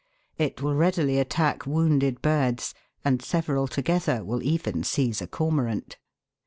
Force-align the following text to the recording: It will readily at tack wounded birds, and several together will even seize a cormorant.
It 0.39 0.63
will 0.63 0.73
readily 0.73 1.19
at 1.19 1.29
tack 1.29 1.67
wounded 1.67 2.23
birds, 2.23 2.73
and 3.05 3.21
several 3.21 3.67
together 3.67 4.25
will 4.25 4.41
even 4.41 4.83
seize 4.83 5.21
a 5.21 5.27
cormorant. 5.27 5.99